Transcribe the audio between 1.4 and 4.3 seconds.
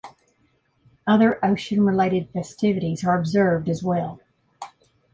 ocean-related festivities are observed as well.